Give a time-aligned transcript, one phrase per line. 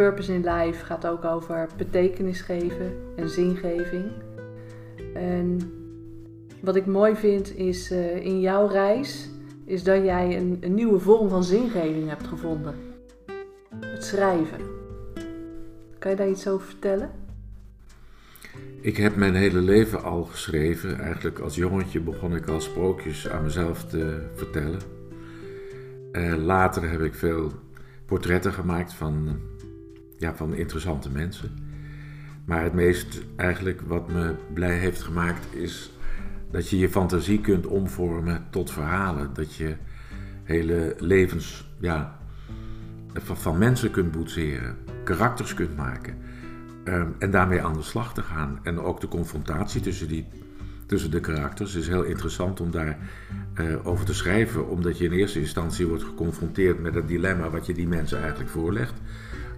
[0.00, 4.04] Purpose in Life gaat ook over betekenis geven en zingeving.
[5.14, 5.72] En
[6.60, 9.30] wat ik mooi vind is uh, in jouw reis,
[9.64, 12.74] is dat jij een, een nieuwe vorm van zingeving hebt gevonden.
[13.80, 14.60] Het schrijven.
[15.98, 17.10] Kan je daar iets over vertellen?
[18.80, 20.98] Ik heb mijn hele leven al geschreven.
[20.98, 24.80] Eigenlijk als jongetje begon ik al sprookjes aan mezelf te vertellen.
[26.12, 27.52] Uh, later heb ik veel
[28.06, 29.40] portretten gemaakt van,
[30.20, 31.50] ja, van interessante mensen.
[32.44, 35.92] Maar het meest eigenlijk wat me blij heeft gemaakt is
[36.50, 39.30] dat je je fantasie kunt omvormen tot verhalen.
[39.34, 39.76] Dat je
[40.44, 42.18] hele levens ja,
[43.14, 46.16] van, mensen kunt boetseren, karakters kunt maken.
[46.84, 48.58] Ehm, en daarmee aan de slag te gaan.
[48.62, 50.26] En ook de confrontatie tussen, die,
[50.86, 52.98] tussen de karakters is heel interessant om daar
[53.60, 54.68] uh, over te schrijven.
[54.68, 58.50] Omdat je in eerste instantie wordt geconfronteerd met het dilemma wat je die mensen eigenlijk
[58.50, 58.94] voorlegt.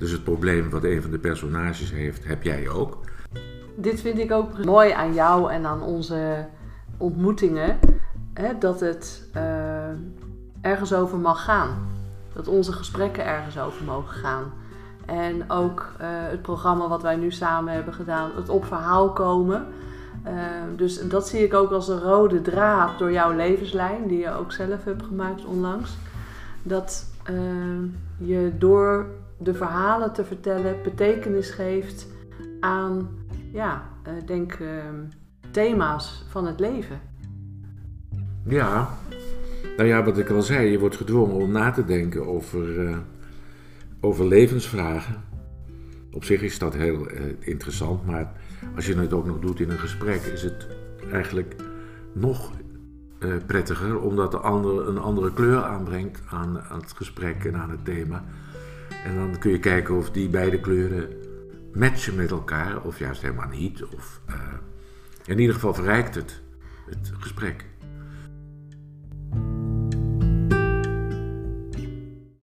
[0.02, 2.98] Dus het probleem wat een van de personages heeft, heb jij ook.
[3.74, 6.46] Dit vind ik ook mooi aan jou en aan onze
[6.96, 7.78] ontmoetingen.
[8.34, 9.42] Hè, dat het uh,
[10.60, 11.88] ergens over mag gaan.
[12.32, 14.52] Dat onze gesprekken ergens over mogen gaan.
[15.06, 19.66] En ook uh, het programma wat wij nu samen hebben gedaan, het op verhaal komen.
[20.26, 20.32] Uh,
[20.76, 24.52] dus dat zie ik ook als een rode draad door jouw levenslijn, die je ook
[24.52, 25.96] zelf hebt gemaakt onlangs.
[26.62, 27.06] Dat
[28.18, 29.06] je door
[29.42, 32.06] de verhalen te vertellen betekenis geeft
[32.60, 33.08] aan,
[33.52, 33.82] ja,
[34.26, 34.58] denk
[35.50, 37.00] thema's van het leven.
[38.44, 38.88] Ja,
[39.76, 42.94] nou ja, wat ik al zei, je wordt gedwongen om na te denken over
[44.02, 45.22] over levensvragen.
[46.12, 48.32] Op zich is dat heel uh, interessant, maar
[48.74, 50.66] als je het ook nog doet in een gesprek, is het
[51.12, 51.56] eigenlijk
[52.12, 52.52] nog
[53.46, 57.84] prettiger, omdat de ander een andere kleur aanbrengt aan, aan, het gesprek en aan het
[57.84, 58.24] thema.
[59.04, 61.08] En dan kun je kijken of die beide kleuren
[61.72, 63.84] matchen met elkaar, of juist helemaal niet.
[63.84, 64.36] Of, uh,
[65.24, 66.42] in ieder geval verrijkt het
[66.86, 67.64] het gesprek.